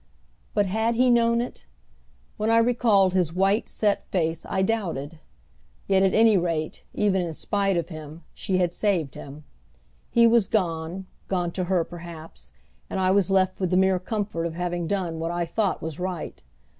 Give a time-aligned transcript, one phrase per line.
[0.55, 1.67] But, had he known it?
[2.35, 5.19] When I recalled his white, set face I doubted.
[5.85, 9.43] Yet at any rate, even in spite of him, she had saved him.
[10.09, 12.51] He was gone, gone to her perhaps,
[12.89, 15.99] and I was left with the mere comfort of having done what I thought was
[15.99, 16.41] right.